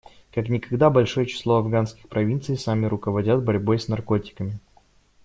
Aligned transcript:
Как 0.31 0.49
никогда 0.49 0.89
большое 0.89 1.27
число 1.27 1.57
афганских 1.57 2.09
провинций 2.09 2.57
сами 2.57 2.87
руководят 2.87 3.43
борьбой 3.45 3.77
с 3.77 3.87
наркотиками. 3.87 4.59